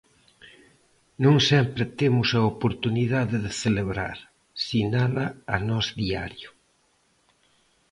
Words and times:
"Non 1.23 1.37
sempre 1.49 1.83
temos 1.99 2.29
a 2.33 2.41
oportunidade 2.53 3.35
de 3.45 3.51
celebrar", 3.63 4.17
sinala 4.65 5.25
a 5.53 5.57
Nós 5.69 5.87
Diario. 6.01 6.49